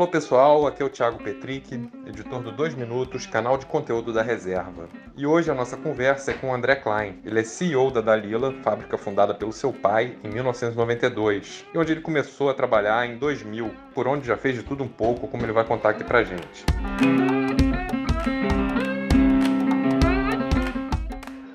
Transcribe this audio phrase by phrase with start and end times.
[0.00, 1.74] Alô pessoal, aqui é o Thiago Petric,
[2.06, 4.88] editor do 2 Minutos, canal de conteúdo da Reserva.
[5.14, 7.20] E hoje a nossa conversa é com o André Klein.
[7.22, 12.00] Ele é CEO da Dalila, fábrica fundada pelo seu pai em 1992, e onde ele
[12.00, 15.52] começou a trabalhar em 2000, por onde já fez de tudo um pouco, como ele
[15.52, 16.64] vai contar aqui pra gente.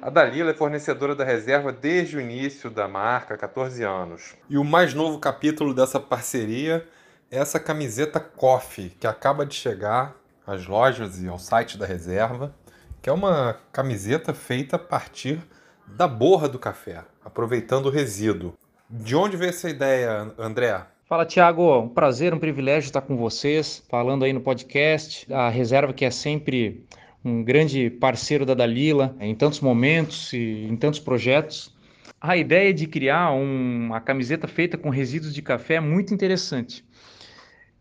[0.04, 4.36] A Dalila é fornecedora da reserva desde o início da marca, 14 anos.
[4.48, 6.88] E o mais novo capítulo dessa parceria
[7.30, 12.54] essa camiseta Coffee, que acaba de chegar às lojas e ao site da reserva,
[13.02, 15.40] que é uma camiseta feita a partir
[15.88, 18.54] da borra do café, aproveitando o resíduo.
[18.90, 20.82] De onde veio essa ideia, André?
[21.08, 21.82] Fala, Tiago.
[21.82, 25.32] Um prazer, um privilégio estar com vocês, falando aí no podcast.
[25.32, 26.86] A reserva que é sempre
[27.24, 31.76] um grande parceiro da Dalila em tantos momentos e em tantos projetos.
[32.22, 36.84] A ideia de criar uma camiseta feita com resíduos de café é muito interessante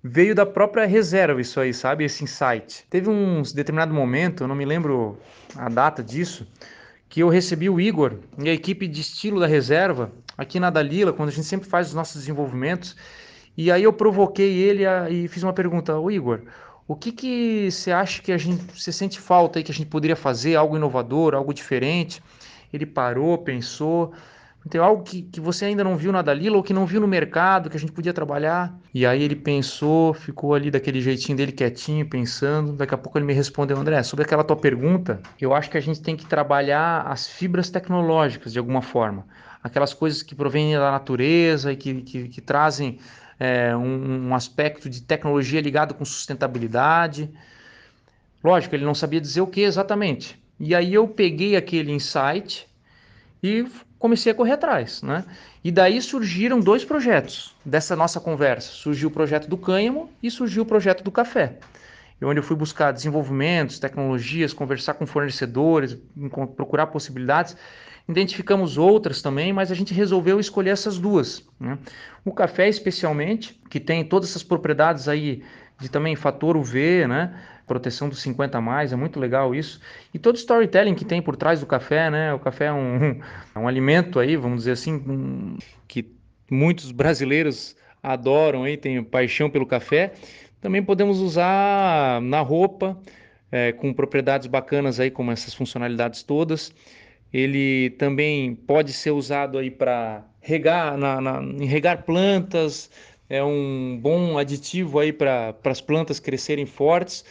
[0.07, 2.05] veio da própria reserva isso aí, sabe?
[2.05, 2.85] Esse insight.
[2.91, 5.19] Teve um determinado momento, eu não me lembro
[5.57, 6.47] a data disso,
[7.09, 11.15] que eu recebi o Igor e a equipe de estilo da reserva aqui na Dalila,
[11.15, 12.95] quando a gente sempre faz os nossos desenvolvimentos.
[13.57, 16.43] E aí eu provoquei ele a, e fiz uma pergunta, o Igor,
[16.87, 19.89] o que que você acha que a gente, você sente falta aí que a gente
[19.89, 22.23] poderia fazer, algo inovador, algo diferente?
[22.71, 24.13] Ele parou, pensou,
[24.69, 27.07] tem algo que, que você ainda não viu na Dalila ou que não viu no
[27.07, 28.75] mercado, que a gente podia trabalhar.
[28.95, 32.73] E aí ele pensou, ficou ali daquele jeitinho dele quietinho, pensando.
[32.73, 35.81] Daqui a pouco ele me respondeu, André, sobre aquela tua pergunta, eu acho que a
[35.81, 39.27] gente tem que trabalhar as fibras tecnológicas de alguma forma.
[39.63, 42.99] Aquelas coisas que provêm da natureza e que, que, que trazem
[43.39, 47.31] é, um, um aspecto de tecnologia ligado com sustentabilidade.
[48.43, 50.43] Lógico, ele não sabia dizer o que exatamente.
[50.59, 52.67] E aí eu peguei aquele insight
[53.45, 53.67] e
[53.99, 55.23] comecei a correr atrás, né?
[55.63, 58.71] E daí surgiram dois projetos dessa nossa conversa.
[58.71, 61.59] Surgiu o projeto do cânhamo e surgiu o projeto do café.
[62.23, 65.95] Onde eu fui buscar desenvolvimentos, tecnologias, conversar com fornecedores,
[66.57, 67.55] procurar possibilidades.
[68.09, 71.47] Identificamos outras também, mas a gente resolveu escolher essas duas.
[71.61, 71.77] Né?
[72.25, 75.45] O café, especialmente, que tem todas essas propriedades aí
[75.79, 77.39] de também fator UV, né?
[77.67, 79.81] Proteção dos 50 a mais, é muito legal isso.
[80.13, 82.35] E todo o storytelling que tem por trás do café, né?
[82.35, 83.21] O café é um,
[83.55, 85.57] é um alimento aí, vamos dizer assim, um,
[85.89, 86.11] que
[86.51, 90.13] muitos brasileiros adoram aí, têm paixão pelo café.
[90.61, 92.99] Também podemos usar na roupa,
[93.51, 96.73] é, com propriedades bacanas aí, como essas funcionalidades todas.
[97.33, 102.91] Ele também pode ser usado aí para regar, na, na, regar plantas,
[103.29, 107.25] é um bom aditivo aí para as plantas crescerem fortes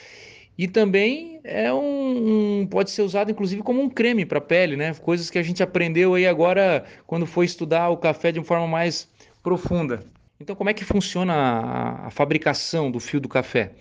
[0.58, 4.94] e também é um, um, pode ser usado inclusive como um creme para pele, né?
[4.94, 8.68] Coisas que a gente aprendeu aí agora quando foi estudar o café de uma forma
[8.68, 9.10] mais
[9.42, 10.04] profunda.
[10.40, 13.72] Então, como é que funciona a, a fabricação do fio do café?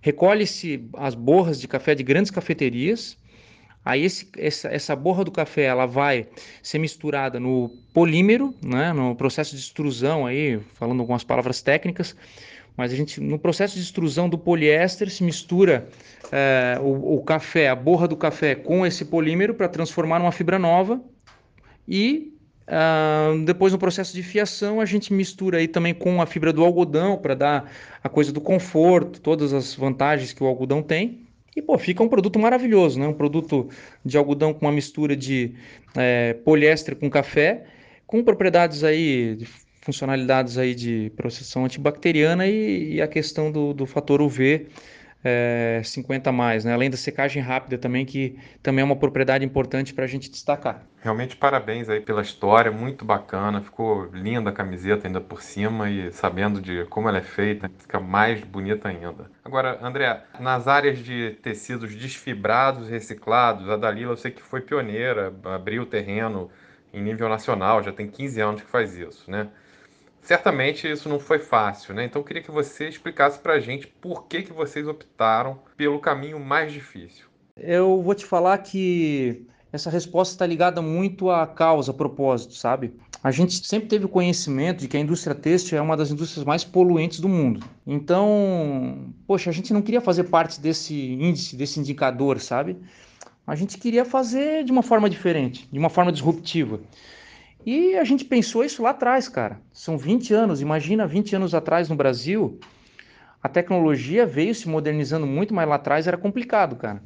[0.00, 3.16] Recolhe-se as borras de café de grandes cafeterias.
[3.84, 6.28] Aí esse, essa, essa borra do café ela vai
[6.62, 12.14] ser misturada no polímero, né, no processo de extrusão aí, falando algumas palavras técnicas,
[12.76, 15.88] mas a gente no processo de extrusão do poliéster se mistura
[16.30, 20.58] é, o, o, café, a borra do café com esse polímero para transformar numa fibra
[20.58, 21.00] nova
[21.86, 22.32] e
[22.66, 26.64] uh, depois no processo de fiação a gente mistura aí também com a fibra do
[26.64, 27.72] algodão para dar
[28.02, 31.26] a coisa do conforto, todas as vantagens que o algodão tem.
[31.54, 33.06] E pô, fica um produto maravilhoso, né?
[33.06, 33.68] Um produto
[34.02, 35.54] de algodão com uma mistura de
[35.94, 37.66] é, poliéster com café,
[38.06, 39.38] com propriedades aí
[39.82, 44.68] funcionalidades aí de processão antibacteriana e, e a questão do, do fator UV
[45.24, 46.72] é, 50 mais, né?
[46.72, 50.84] além da secagem rápida também, que também é uma propriedade importante para a gente destacar.
[51.00, 56.12] Realmente parabéns aí pela história, muito bacana, ficou linda a camiseta ainda por cima e
[56.12, 59.30] sabendo de como ela é feita, fica mais bonita ainda.
[59.44, 65.32] Agora, André, nas áreas de tecidos desfibrados reciclados, a Dalila eu sei que foi pioneira,
[65.44, 66.50] abriu o terreno
[66.92, 69.48] em nível nacional, já tem 15 anos que faz isso, né?
[70.22, 72.04] Certamente isso não foi fácil, né?
[72.04, 75.98] Então eu queria que você explicasse para a gente por que, que vocês optaram pelo
[75.98, 77.26] caminho mais difícil.
[77.56, 82.94] Eu vou te falar que essa resposta está ligada muito à causa, propósito, sabe?
[83.22, 86.44] A gente sempre teve o conhecimento de que a indústria têxtil é uma das indústrias
[86.44, 87.64] mais poluentes do mundo.
[87.86, 92.76] Então, poxa, a gente não queria fazer parte desse índice, desse indicador, sabe?
[93.46, 96.80] A gente queria fazer de uma forma diferente, de uma forma disruptiva.
[97.64, 99.60] E a gente pensou isso lá atrás, cara.
[99.72, 102.58] São 20 anos, imagina 20 anos atrás no Brasil,
[103.42, 107.02] a tecnologia veio se modernizando muito, mas lá atrás era complicado, cara.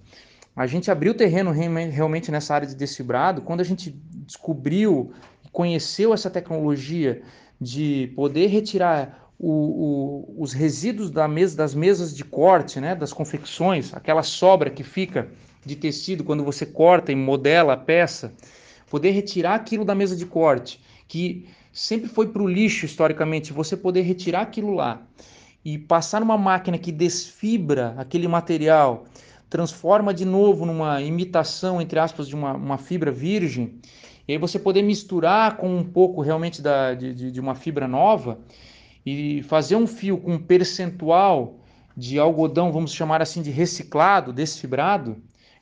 [0.55, 3.91] A gente abriu terreno realmente nessa área de desfibrado quando a gente
[4.27, 5.13] descobriu
[5.45, 7.23] e conheceu essa tecnologia
[7.61, 13.13] de poder retirar o, o, os resíduos da mesa, das mesas de corte, né, das
[13.13, 15.29] confecções, aquela sobra que fica
[15.65, 18.33] de tecido quando você corta e modela a peça,
[18.91, 23.77] poder retirar aquilo da mesa de corte, que sempre foi para o lixo historicamente, você
[23.77, 25.03] poder retirar aquilo lá
[25.65, 29.07] e passar numa máquina que desfibra aquele material,
[29.51, 33.81] transforma de novo numa imitação, entre aspas, de uma, uma fibra virgem,
[34.29, 38.39] e aí você poder misturar com um pouco realmente da, de, de uma fibra nova
[39.05, 41.61] e fazer um fio com um percentual
[41.97, 45.17] de algodão, vamos chamar assim, de reciclado, desfibrado,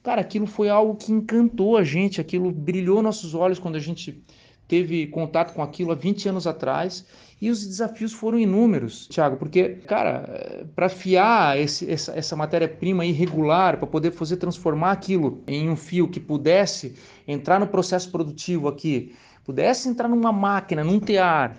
[0.04, 4.22] cara, aquilo foi algo que encantou a gente, aquilo brilhou nossos olhos quando a gente
[4.68, 7.06] teve contato com aquilo há 20 anos atrás
[7.40, 13.78] e os desafios foram inúmeros, Thiago, porque, cara, para fiar esse, essa, essa matéria-prima irregular,
[13.78, 16.94] para poder fazer transformar aquilo em um fio que pudesse
[17.26, 21.56] entrar no processo produtivo aqui, pudesse entrar numa máquina, num tear,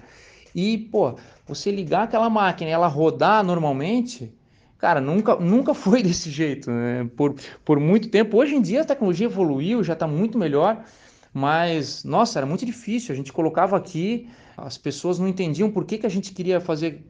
[0.53, 1.15] e, pô,
[1.48, 4.31] você ligar aquela máquina e ela rodar normalmente,
[4.86, 7.10] cara, nunca, nunca foi desse jeito, né?
[7.18, 7.34] por,
[7.64, 8.38] por muito tempo.
[8.38, 10.84] Hoje em dia a tecnologia evoluiu, já está muito melhor,
[11.34, 13.12] mas, nossa, era muito difícil.
[13.12, 17.04] A gente colocava aqui, as pessoas não entendiam por que, que a gente queria fazer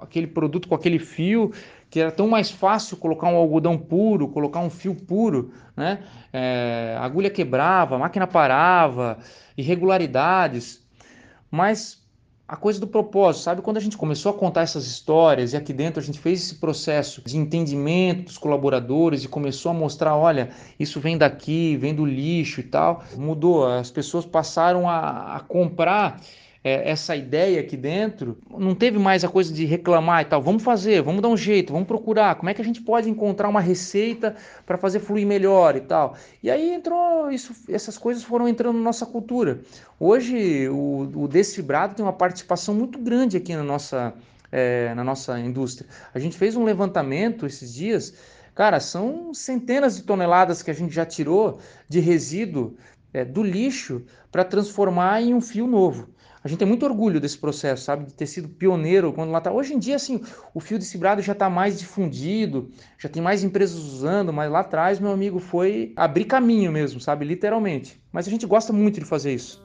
[0.00, 1.52] aquele produto com aquele fio,
[1.88, 6.02] que era tão mais fácil colocar um algodão puro, colocar um fio puro, né?
[6.32, 9.18] É, agulha quebrava, máquina parava,
[9.56, 10.82] irregularidades.
[11.48, 12.01] Mas
[12.52, 13.62] a coisa do propósito, sabe?
[13.62, 16.56] Quando a gente começou a contar essas histórias e aqui dentro a gente fez esse
[16.56, 22.04] processo de entendimento dos colaboradores e começou a mostrar, olha, isso vem daqui, vem do
[22.04, 23.66] lixo e tal, mudou.
[23.66, 26.20] As pessoas passaram a, a comprar
[26.64, 30.40] é, essa ideia aqui dentro, não teve mais a coisa de reclamar e tal.
[30.40, 32.36] Vamos fazer, vamos dar um jeito, vamos procurar.
[32.36, 36.16] Como é que a gente pode encontrar uma receita para fazer fluir melhor e tal?
[36.42, 39.60] E aí entrou isso, essas coisas foram entrando na nossa cultura.
[39.98, 44.14] Hoje o, o desfibrado tem uma participação muito grande aqui na nossa,
[44.52, 45.88] é, na nossa indústria.
[46.14, 48.14] A gente fez um levantamento esses dias.
[48.54, 52.76] Cara, são centenas de toneladas que a gente já tirou de resíduo
[53.12, 56.11] é, do lixo para transformar em um fio novo.
[56.44, 58.06] A gente tem muito orgulho desse processo, sabe?
[58.06, 59.52] De ter sido pioneiro quando lá tá.
[59.52, 60.20] Hoje em dia, assim,
[60.52, 62.68] o fio de cibrado já está mais difundido,
[62.98, 67.24] já tem mais empresas usando, mas lá atrás, meu amigo, foi abrir caminho mesmo, sabe?
[67.24, 68.02] Literalmente.
[68.10, 69.64] Mas a gente gosta muito de fazer isso.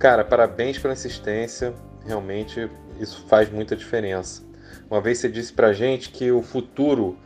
[0.00, 1.72] Cara, parabéns pela insistência.
[2.04, 4.42] Realmente isso faz muita diferença.
[4.90, 7.16] Uma vez você disse pra gente que o futuro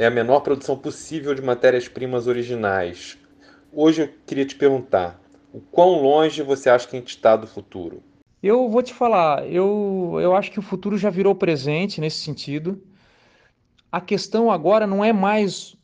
[0.00, 3.18] é a menor produção possível de matérias-primas originais.
[3.70, 5.20] Hoje eu queria te perguntar:
[5.52, 8.02] o quão longe você acha que a gente está do futuro?
[8.42, 12.82] Eu vou te falar, eu, eu acho que o futuro já virou presente nesse sentido.
[13.92, 15.76] A questão agora não é mais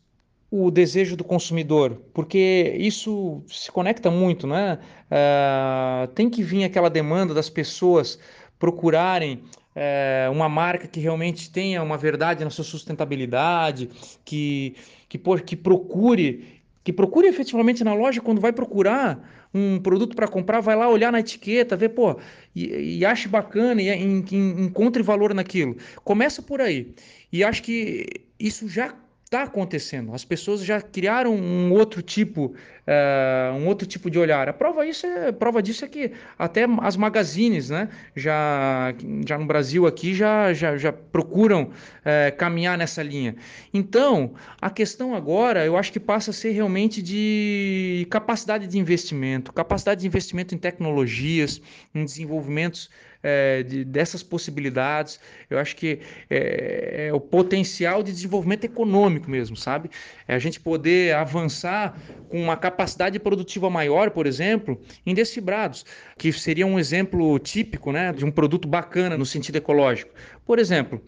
[0.50, 4.78] o desejo do consumidor, porque isso se conecta muito, né?
[5.10, 8.18] Uh, tem que vir aquela demanda das pessoas
[8.58, 9.42] procurarem
[9.78, 13.90] é, uma marca que realmente tenha uma verdade na sua sustentabilidade,
[14.24, 14.74] que,
[15.06, 19.18] que, que procure que procure efetivamente na loja quando vai procurar
[19.52, 22.16] um produto para comprar, vai lá olhar na etiqueta, ver, pô,
[22.54, 25.76] e, e ache bacana e, e, e encontre valor naquilo.
[26.04, 26.94] Começa por aí.
[27.32, 28.06] E acho que
[28.38, 28.94] isso já
[29.26, 30.14] está acontecendo.
[30.14, 32.54] As pessoas já criaram um outro tipo,
[32.86, 34.48] uh, um outro tipo de olhar.
[34.48, 38.94] A prova isso é, prova disso é que até as magazines, né, já,
[39.26, 43.34] já no Brasil aqui já, já, já procuram uh, caminhar nessa linha.
[43.74, 49.52] Então, a questão agora, eu acho que passa a ser realmente de capacidade de investimento,
[49.52, 51.60] capacidade de investimento em tecnologias,
[51.92, 52.88] em desenvolvimentos
[53.22, 55.20] é, de, dessas possibilidades.
[55.48, 59.90] Eu acho que é, é, o potencial de desenvolvimento econômico mesmo, sabe?
[60.26, 65.84] É a gente poder avançar com uma capacidade produtiva maior, por exemplo, em desfibrados,
[66.18, 70.12] que seria um exemplo típico né, de um produto bacana no sentido ecológico.
[70.44, 71.00] Por exemplo,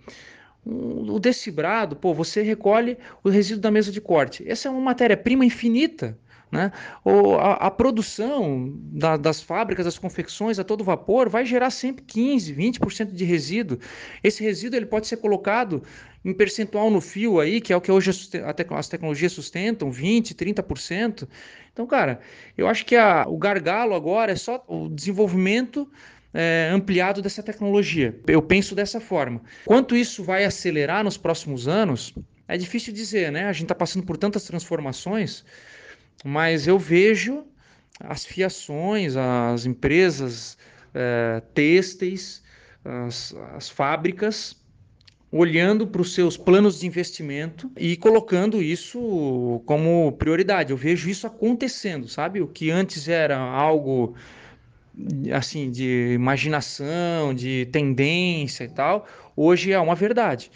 [0.64, 4.44] o desfibrado, pô, você recolhe o resíduo da mesa de corte.
[4.46, 6.18] Essa é uma matéria-prima infinita
[6.50, 6.72] né?
[7.04, 12.04] Ou a, a produção da, das fábricas, das confecções a todo vapor vai gerar sempre
[12.04, 13.78] 15, 20% de resíduo.
[14.22, 15.82] Esse resíduo ele pode ser colocado
[16.24, 21.28] em percentual no fio aí, que é o que hoje as tecnologias sustentam, 20, 30%.
[21.72, 22.20] Então, cara,
[22.56, 25.88] eu acho que a, o gargalo agora é só o desenvolvimento
[26.32, 28.18] é, ampliado dessa tecnologia.
[28.26, 29.40] Eu penso dessa forma.
[29.64, 32.14] Quanto isso vai acelerar nos próximos anos,
[32.46, 33.44] é difícil dizer, né?
[33.44, 35.44] A gente está passando por tantas transformações
[36.24, 37.44] mas eu vejo
[38.00, 40.56] as fiações, as empresas
[40.94, 42.42] é, têxteis,
[42.84, 44.56] as, as fábricas
[45.30, 50.70] olhando para os seus planos de investimento e colocando isso como prioridade.
[50.70, 52.40] Eu vejo isso acontecendo, sabe?
[52.40, 54.14] O que antes era algo
[55.32, 59.06] assim de imaginação, de tendência e tal,
[59.36, 60.50] hoje é uma verdade.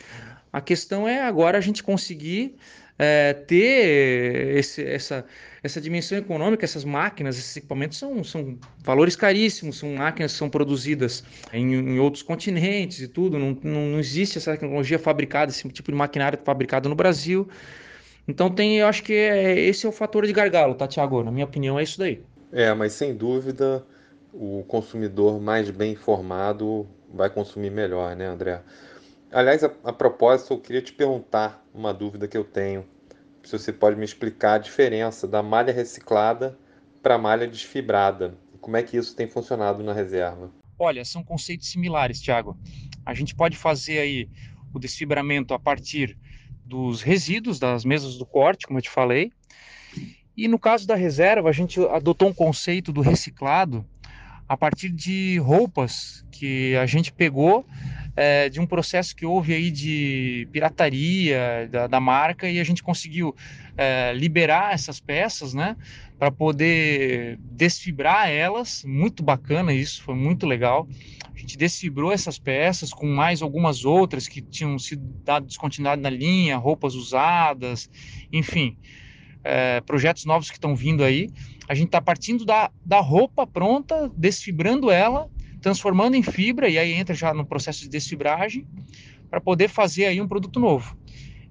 [0.53, 2.57] A questão é agora a gente conseguir
[2.99, 5.25] é, ter esse, essa,
[5.63, 10.51] essa dimensão econômica, essas máquinas, esses equipamentos são, são valores caríssimos, são máquinas que são
[10.51, 15.93] produzidas em, em outros continentes e tudo, não, não, existe essa tecnologia fabricada, esse tipo
[15.93, 17.49] de maquinário fabricado no Brasil.
[18.27, 21.23] Então tem, eu acho que é, esse é o fator de gargalo, tá, Tiago?
[21.23, 22.23] Na minha opinião é isso daí.
[22.51, 23.85] É, mas sem dúvida
[24.33, 28.63] o consumidor mais bem informado vai consumir melhor, né, André?
[29.31, 32.85] Aliás, a, a propósito, eu queria te perguntar uma dúvida que eu tenho.
[33.45, 36.59] Se você pode me explicar a diferença da malha reciclada
[37.03, 38.39] para a malha desfibrada.
[38.61, 40.51] Como é que isso tem funcionado na reserva?
[40.79, 42.57] Olha, são conceitos similares, Tiago.
[43.05, 44.29] A gente pode fazer aí
[44.73, 46.17] o desfibramento a partir
[46.65, 49.33] dos resíduos das mesas do corte, como eu te falei.
[50.37, 53.85] E no caso da reserva, a gente adotou um conceito do reciclado
[54.49, 57.67] a partir de roupas que a gente pegou
[58.15, 62.83] é, de um processo que houve aí de pirataria da, da marca e a gente
[62.83, 63.35] conseguiu
[63.77, 65.77] é, liberar essas peças, né,
[66.19, 68.85] para poder desfibrar elas.
[68.85, 70.87] Muito bacana isso, foi muito legal.
[71.35, 76.11] A gente desfibrou essas peças com mais algumas outras que tinham sido dado descontinuidade na
[76.11, 77.91] linha, roupas usadas,
[78.33, 78.77] enfim.
[79.45, 81.29] É, projetos novos que estão vindo aí.
[81.69, 85.29] A gente está partindo da, da roupa pronta, desfibrando ela
[85.63, 88.67] transformando em fibra, e aí entra já no processo de desfibragem,
[89.31, 90.95] para poder fazer aí um produto novo.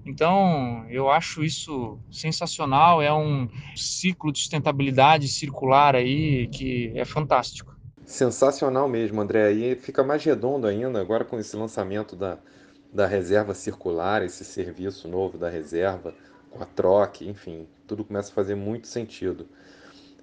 [0.05, 7.75] Então, eu acho isso sensacional, é um ciclo de sustentabilidade circular aí que é fantástico.
[8.05, 9.51] Sensacional mesmo, André.
[9.53, 12.39] E fica mais redondo ainda agora com esse lançamento da,
[12.91, 16.13] da reserva circular, esse serviço novo da reserva,
[16.49, 19.47] com a troca, enfim, tudo começa a fazer muito sentido.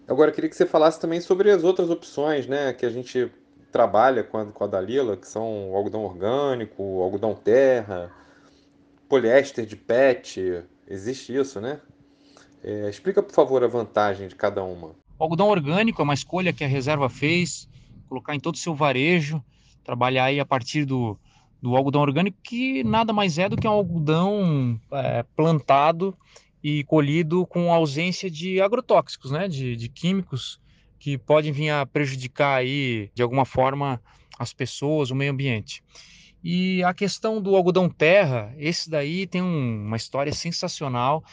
[0.07, 3.30] Agora, queria que você falasse também sobre as outras opções, né, que a gente
[3.71, 8.11] trabalha com a, com a Dalila, que são algodão orgânico, algodão terra,
[9.09, 11.81] poliéster de PET, existe isso, né?
[12.63, 14.89] É, explica, por favor, a vantagem de cada uma.
[15.19, 17.69] O algodão orgânico é uma escolha que a reserva fez,
[18.09, 19.43] colocar em todo o seu varejo,
[19.85, 21.19] trabalhar aí a partir do,
[21.63, 26.17] do algodão orgânico, que nada mais é do que um algodão é, plantado
[26.63, 30.61] e colhido com ausência de agrotóxicos, né, de, de químicos
[30.99, 34.00] que podem vir a prejudicar aí de alguma forma
[34.38, 35.83] as pessoas, o meio ambiente.
[36.43, 41.25] E a questão do algodão terra, esse daí tem um, uma história sensacional.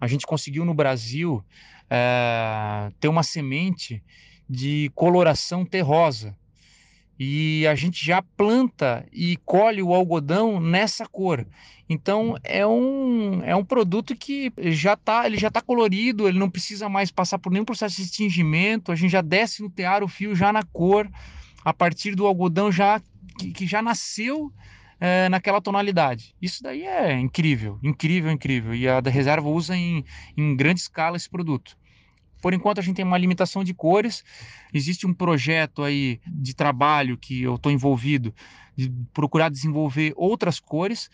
[0.00, 1.42] A gente conseguiu no Brasil
[1.88, 4.02] é, ter uma semente
[4.48, 6.36] de coloração terrosa.
[7.18, 11.46] E a gente já planta e colhe o algodão nessa cor.
[11.88, 16.50] Então é um, é um produto que já tá, ele já está colorido, ele não
[16.50, 20.08] precisa mais passar por nenhum processo de tingimento, a gente já desce no tear o
[20.08, 21.08] fio já na cor,
[21.64, 23.00] a partir do algodão já
[23.38, 24.52] que, que já nasceu
[24.98, 26.34] é, naquela tonalidade.
[26.40, 28.74] Isso daí é incrível, incrível, incrível.
[28.74, 30.04] E a da reserva usa em,
[30.36, 31.76] em grande escala esse produto.
[32.42, 34.22] Por enquanto a gente tem uma limitação de cores.
[34.74, 38.34] Existe um projeto aí de trabalho que eu estou envolvido
[38.76, 41.08] de procurar desenvolver outras cores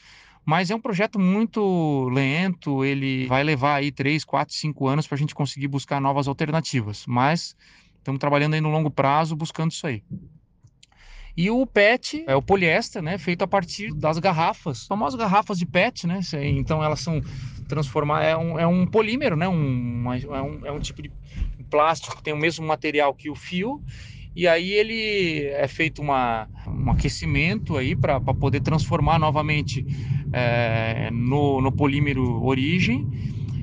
[0.49, 5.15] mas é um projeto muito lento, ele vai levar aí 3, 4, 5 anos para
[5.15, 7.55] a gente conseguir buscar novas alternativas, mas
[7.99, 10.03] estamos trabalhando aí no longo prazo buscando isso aí.
[11.37, 15.67] E o PET é o poliéster, né, feito a partir das garrafas, famosas garrafas de
[15.67, 17.21] PET, né, então elas são
[17.69, 21.13] transformar é um, é um polímero, né, um, é, um, é um tipo de
[21.71, 23.83] plástico que tem o mesmo material que o fio.
[24.35, 29.85] E aí ele é feito uma, um aquecimento aí para poder transformar novamente
[30.33, 33.07] é, no, no polímero origem.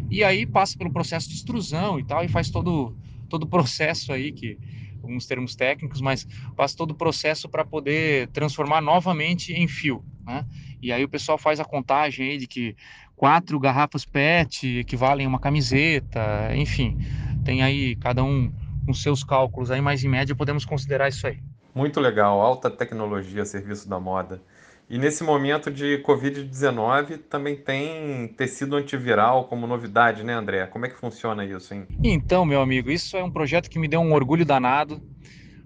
[0.10, 2.96] E aí passa pelo processo de extrusão e tal e faz todo
[3.28, 4.58] todo o processo aí que
[5.02, 10.46] alguns termos técnicos, mas passa todo o processo para poder transformar novamente em fio, né?
[10.82, 12.76] E aí o pessoal faz a contagem aí de que
[13.16, 16.98] quatro garrafas PET equivalem a uma camiseta, enfim,
[17.44, 18.52] tem aí cada um
[18.86, 21.40] com seus cálculos aí, mas em média podemos considerar isso aí.
[21.74, 24.42] Muito legal, alta tecnologia serviço da moda.
[24.88, 30.68] E nesse momento de Covid-19 também tem tecido antiviral como novidade, né, André?
[30.68, 31.88] Como é que funciona isso, hein?
[32.04, 35.02] Então, meu amigo, isso é um projeto que me deu um orgulho danado.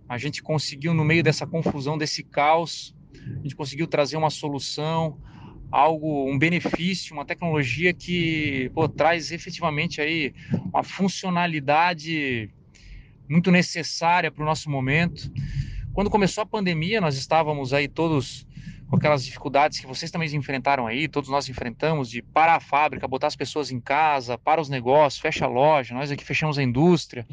[0.08, 5.20] A gente conseguiu, no meio dessa confusão, desse caos, a gente conseguiu trazer uma solução,
[5.72, 10.34] algo, um benefício, uma tecnologia que pô, traz efetivamente aí
[10.72, 12.50] uma funcionalidade
[13.28, 15.32] muito necessária para o nosso momento.
[15.94, 18.48] Quando começou a pandemia, nós estávamos aí todos
[18.90, 23.08] com aquelas dificuldades que vocês também enfrentaram aí, todos nós enfrentamos, de parar a fábrica,
[23.08, 26.64] botar as pessoas em casa, para os negócios, fecha a loja, nós aqui fechamos a
[26.64, 27.28] indústria.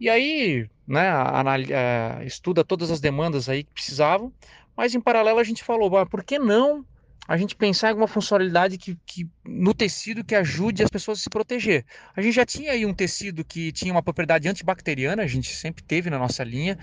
[0.00, 4.32] E aí, né, a, estuda todas as demandas aí que precisavam,
[4.76, 6.84] mas em paralelo a gente falou, por que não
[7.28, 11.22] a gente pensar em alguma funcionalidade que, que, no tecido que ajude as pessoas a
[11.22, 11.84] se proteger.
[12.16, 15.84] A gente já tinha aí um tecido que tinha uma propriedade antibacteriana, a gente sempre
[15.84, 16.78] teve na nossa linha,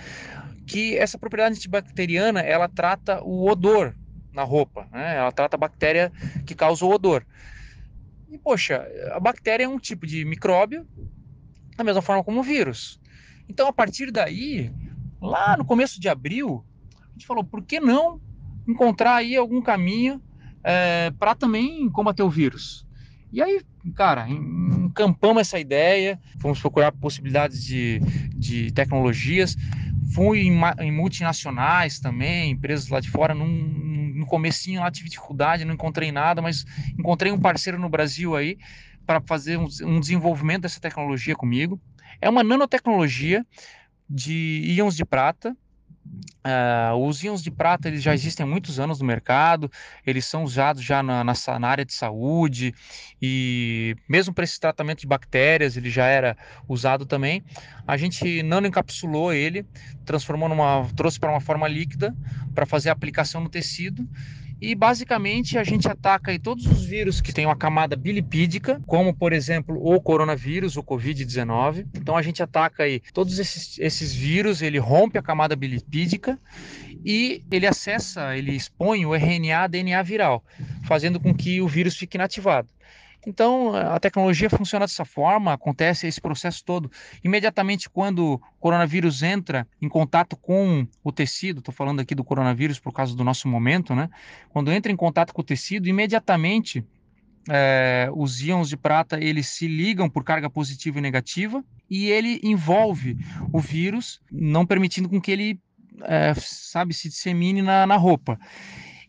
[0.67, 3.95] que essa propriedade antibacteriana ela trata o odor
[4.31, 5.17] na roupa, né?
[5.17, 6.11] ela trata a bactéria
[6.45, 7.25] que causa o odor.
[8.29, 10.87] E poxa, a bactéria é um tipo de micróbio,
[11.75, 13.01] da mesma forma como o vírus.
[13.49, 14.71] Então a partir daí,
[15.19, 16.63] lá no começo de abril,
[17.01, 18.21] a gente falou, por que não
[18.67, 20.21] encontrar aí algum caminho
[20.65, 22.85] é, para também combater o vírus.
[23.31, 23.61] E aí,
[23.95, 27.99] cara, encampamos essa ideia, fomos procurar possibilidades de,
[28.33, 29.55] de tecnologias,
[30.13, 33.45] fui em, em multinacionais também, empresas lá de fora, num,
[34.15, 36.65] no comecinho lá tive dificuldade, não encontrei nada, mas
[36.97, 38.57] encontrei um parceiro no Brasil aí
[39.05, 41.79] para fazer um, um desenvolvimento dessa tecnologia comigo.
[42.19, 43.45] É uma nanotecnologia
[44.09, 45.55] de íons de prata,
[46.45, 49.71] Uh, os íons de prata eles já existem há muitos anos no mercado,
[50.05, 52.71] eles são usados já na, na, área de saúde
[53.19, 57.43] e mesmo para esse tratamento de bactérias ele já era usado também.
[57.87, 59.65] A gente nano encapsulou ele,
[60.05, 62.15] transformou numa, trouxe para uma forma líquida
[62.53, 64.07] para fazer a aplicação no tecido
[64.61, 69.33] e basicamente a gente ataca todos os vírus que têm uma camada bilipídica, como por
[69.33, 71.87] exemplo o coronavírus, o Covid-19.
[71.95, 76.39] Então a gente ataca aí todos esses, esses vírus, ele rompe a camada bilipídica
[77.05, 80.43] e ele acessa, ele expõe o RNA DNA viral,
[80.83, 82.67] fazendo com que o vírus fique inativado.
[83.25, 86.91] Então, a tecnologia funciona dessa forma, acontece esse processo todo.
[87.23, 92.79] Imediatamente, quando o coronavírus entra em contato com o tecido, estou falando aqui do coronavírus
[92.79, 94.09] por causa do nosso momento, né?
[94.49, 96.85] Quando entra em contato com o tecido, imediatamente
[97.49, 102.39] é, os íons de prata eles se ligam por carga positiva e negativa e ele
[102.43, 103.17] envolve
[103.51, 105.59] o vírus, não permitindo com que ele,
[106.03, 108.39] é, sabe, se dissemine na, na roupa.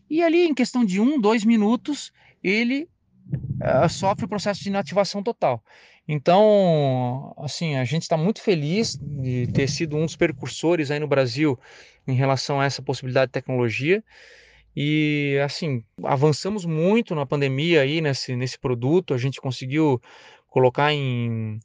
[0.09, 2.11] E ali, em questão de um, dois minutos,
[2.43, 2.87] ele
[3.89, 5.63] sofre o processo de inativação total.
[6.07, 11.07] Então, assim, a gente está muito feliz de ter sido um dos percursores aí no
[11.07, 11.59] Brasil
[12.07, 14.01] em relação a essa possibilidade de tecnologia.
[14.75, 19.13] E, assim, avançamos muito na pandemia aí nesse, nesse produto.
[19.13, 20.01] A gente conseguiu
[20.49, 21.59] colocar em,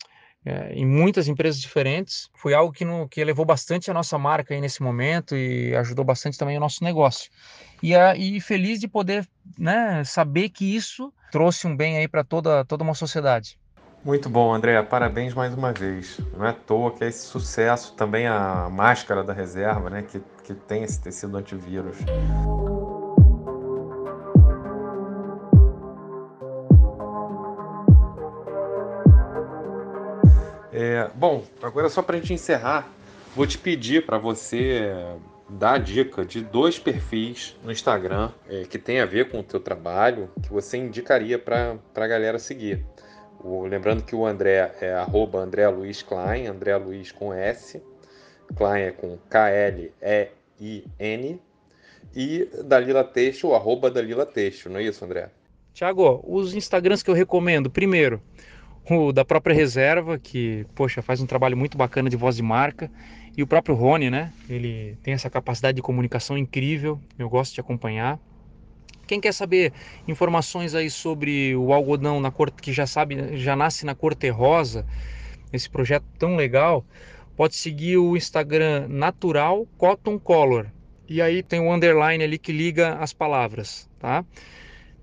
[0.45, 2.29] é, em muitas empresas diferentes.
[2.35, 6.05] Foi algo que, no, que elevou bastante a nossa marca aí nesse momento e ajudou
[6.05, 7.31] bastante também o nosso negócio.
[7.83, 9.27] E, a, e feliz de poder
[9.59, 13.59] né, saber que isso trouxe um bem aí para toda, toda uma sociedade.
[14.05, 14.83] Muito bom, André.
[14.83, 16.19] Parabéns mais uma vez.
[16.37, 20.21] Não é à toa que é esse sucesso, também a máscara da reserva, né, que,
[20.43, 21.97] que tem esse tecido antivírus.
[31.15, 32.91] Bom, agora só para a gente encerrar,
[33.35, 34.93] vou te pedir para você
[35.49, 39.43] dar a dica de dois perfis no Instagram é, que tem a ver com o
[39.43, 42.85] teu trabalho que você indicaria para a galera seguir.
[43.43, 47.83] O, lembrando que o André é arroba André Luiz Klein, André Luiz com S,
[48.57, 49.91] Klein é com K-L-E-I-N,
[52.15, 55.29] e Dalila Teixo, arroba Dalila Teixo, não é isso, André?
[55.73, 58.23] Tiago, os Instagrams que eu recomendo, primeiro,
[58.89, 62.91] o da própria reserva, que, poxa, faz um trabalho muito bacana de voz de marca,
[63.37, 64.33] e o próprio Rony, né?
[64.49, 68.19] Ele tem essa capacidade de comunicação incrível, eu gosto de acompanhar.
[69.07, 69.73] Quem quer saber
[70.07, 74.87] informações aí sobre o algodão na cor que já sabe, já nasce na cor terrosa,
[75.53, 76.85] esse projeto tão legal,
[77.37, 80.67] pode seguir o Instagram Natural Cotton Color.
[81.09, 84.25] E aí tem o um underline ali que liga as palavras, tá?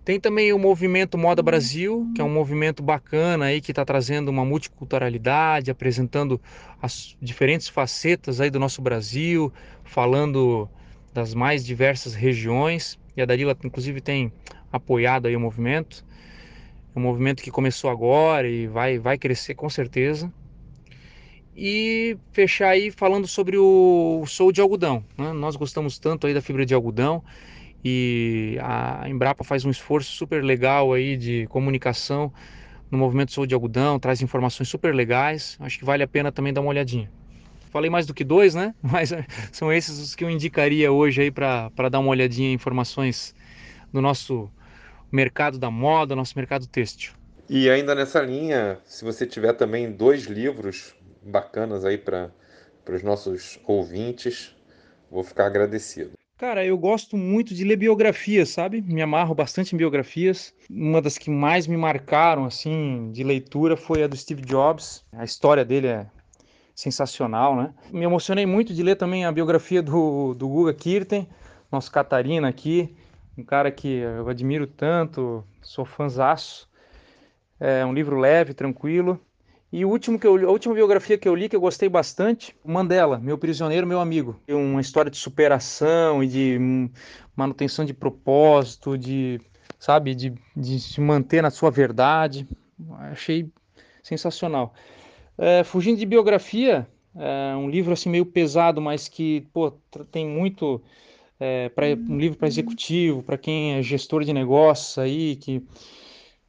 [0.10, 4.30] Tem também o movimento Moda Brasil, que é um movimento bacana aí que está trazendo
[4.30, 6.41] uma multiculturalidade, apresentando
[6.82, 10.67] as diferentes facetas aí do nosso Brasil, falando
[11.13, 12.98] das mais diversas regiões.
[13.15, 14.34] E a Dalila, inclusive, tem
[14.74, 16.04] apoiado aí o movimento.
[16.95, 20.34] É um movimento que começou agora e vai, vai crescer com certeza.
[21.56, 25.06] E fechar aí falando sobre o sou de algodão.
[25.15, 25.32] Né?
[25.34, 27.24] Nós gostamos tanto aí da fibra de algodão
[27.84, 32.32] e a Embrapa faz um esforço super legal aí de comunicação
[32.92, 36.52] no movimento Sou de Algodão, traz informações super legais, acho que vale a pena também
[36.52, 37.10] dar uma olhadinha.
[37.72, 38.74] Falei mais do que dois, né?
[38.82, 42.54] Mas eh, são esses os que eu indicaria hoje aí para dar uma olhadinha em
[42.54, 43.36] informações
[43.94, 44.50] do nosso
[45.12, 47.13] mercado da moda, nosso mercado têxtil.
[47.48, 52.32] E ainda nessa linha, se você tiver também dois livros bacanas aí para
[52.88, 54.56] os nossos ouvintes,
[55.10, 56.12] vou ficar agradecido.
[56.39, 58.82] Cara, eu gosto muito de ler biografias, sabe?
[58.82, 60.54] Me amarro bastante em biografias.
[60.69, 65.04] Uma das que mais me marcaram, assim, de leitura foi a do Steve Jobs.
[65.12, 66.08] A história dele é
[66.73, 67.73] sensacional, né?
[67.91, 71.28] Me emocionei muito de ler também a biografia do, do Guga Kirten,
[71.69, 72.95] nosso Catarina aqui,
[73.38, 76.69] um cara que eu admiro tanto, sou fãzaço.
[77.60, 79.19] É um livro leve, tranquilo.
[79.71, 82.55] E o último que eu, a última biografia que eu li, que eu gostei bastante,
[82.65, 84.39] Mandela, Meu Prisioneiro, Meu Amigo.
[84.49, 86.89] Uma história de superação e de
[87.36, 89.39] manutenção de propósito, de,
[89.77, 92.47] sabe, de, de se manter na sua verdade.
[93.12, 93.51] Achei
[94.01, 94.73] sensacional.
[95.38, 99.71] É, fugindo de biografia, é um livro assim meio pesado, mas que pô,
[100.12, 100.82] tem muito
[101.39, 105.63] é, pra, um livro para executivo, para quem é gestor de negócios aí, que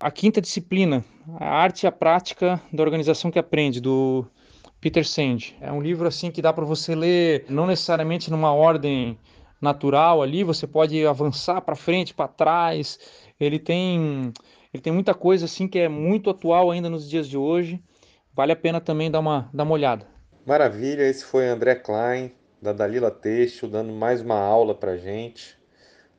[0.00, 1.04] a quinta disciplina,
[1.38, 4.26] a arte e a prática da organização que aprende, do
[4.80, 5.54] Peter Sand.
[5.60, 9.18] É um livro assim que dá para você ler, não necessariamente numa ordem
[9.60, 12.98] natural ali, você pode avançar para frente, para trás.
[13.38, 14.32] Ele tem
[14.72, 17.82] ele tem muita coisa assim que é muito atual ainda nos dias de hoje.
[18.32, 20.06] Vale a pena também dar uma, dar uma olhada.
[20.46, 22.32] Maravilha, esse foi André Klein,
[22.62, 25.58] da Dalila Têxtil, dando mais uma aula para gente.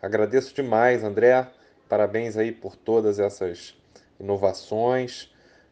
[0.01, 1.47] Agradeço demais, André.
[1.91, 3.75] Parabéns aí por todas essas
[4.17, 5.30] inovações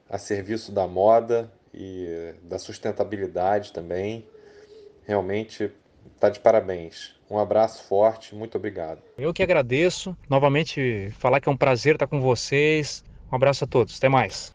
[0.10, 4.28] a serviço da moda e da sustentabilidade também.
[5.08, 5.72] Realmente
[6.14, 7.16] está de parabéns.
[7.32, 9.02] Um abraço forte, muito obrigado.
[9.18, 10.14] Eu que agradeço.
[10.30, 13.02] Novamente falar que é um prazer estar com vocês.
[13.32, 13.96] Um abraço a todos.
[13.96, 14.52] Até mais.